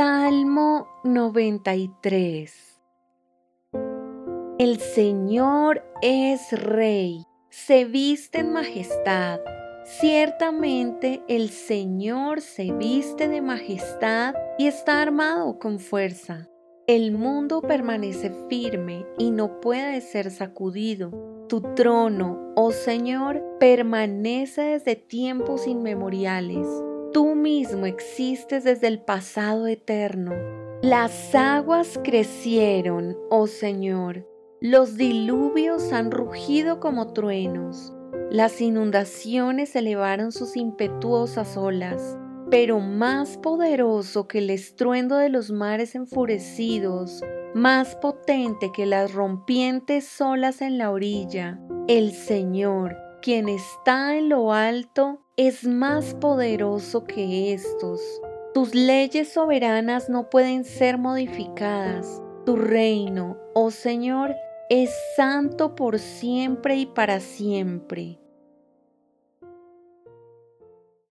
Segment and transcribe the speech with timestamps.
[0.00, 2.80] Salmo 93
[4.56, 9.40] El Señor es Rey, se viste en majestad.
[9.82, 16.48] Ciertamente el Señor se viste de majestad y está armado con fuerza.
[16.86, 21.10] El mundo permanece firme y no puede ser sacudido.
[21.48, 26.68] Tu trono, oh Señor, permanece desde tiempos inmemoriales.
[27.18, 30.34] Tú mismo existes desde el pasado eterno.
[30.82, 34.24] Las aguas crecieron, oh Señor.
[34.60, 37.92] Los diluvios han rugido como truenos.
[38.30, 42.16] Las inundaciones elevaron sus impetuosas olas.
[42.52, 47.20] Pero más poderoso que el estruendo de los mares enfurecidos,
[47.52, 54.52] más potente que las rompientes olas en la orilla, el Señor, quien está en lo
[54.52, 58.00] alto, es más poderoso que estos.
[58.52, 62.20] Tus leyes soberanas no pueden ser modificadas.
[62.44, 64.34] Tu reino, oh Señor,
[64.68, 68.18] es santo por siempre y para siempre.